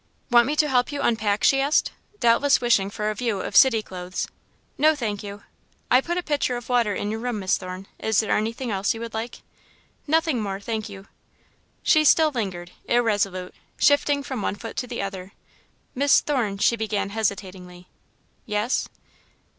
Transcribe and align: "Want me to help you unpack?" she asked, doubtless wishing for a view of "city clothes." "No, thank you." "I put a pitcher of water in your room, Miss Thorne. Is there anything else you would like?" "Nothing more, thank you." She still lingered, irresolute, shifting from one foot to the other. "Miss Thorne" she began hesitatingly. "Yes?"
"Want 0.31 0.47
me 0.47 0.55
to 0.55 0.67
help 0.67 0.91
you 0.91 0.99
unpack?" 1.03 1.43
she 1.43 1.61
asked, 1.61 1.91
doubtless 2.19 2.59
wishing 2.59 2.89
for 2.89 3.11
a 3.11 3.13
view 3.13 3.39
of 3.41 3.55
"city 3.55 3.83
clothes." 3.83 4.27
"No, 4.75 4.95
thank 4.95 5.21
you." 5.21 5.43
"I 5.91 6.01
put 6.01 6.17
a 6.17 6.23
pitcher 6.23 6.57
of 6.57 6.69
water 6.69 6.95
in 6.95 7.11
your 7.11 7.19
room, 7.19 7.37
Miss 7.37 7.55
Thorne. 7.55 7.85
Is 7.99 8.19
there 8.19 8.35
anything 8.35 8.71
else 8.71 8.95
you 8.95 8.99
would 9.01 9.13
like?" 9.13 9.43
"Nothing 10.07 10.41
more, 10.41 10.59
thank 10.59 10.89
you." 10.89 11.07
She 11.83 12.03
still 12.03 12.31
lingered, 12.31 12.71
irresolute, 12.85 13.53
shifting 13.77 14.23
from 14.23 14.41
one 14.41 14.55
foot 14.55 14.75
to 14.77 14.87
the 14.87 15.03
other. 15.03 15.33
"Miss 15.93 16.19
Thorne" 16.21 16.57
she 16.65 16.75
began 16.75 17.11
hesitatingly. 17.11 17.87
"Yes?" 18.47 18.89